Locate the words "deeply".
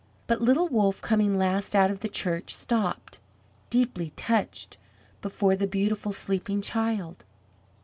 3.69-4.09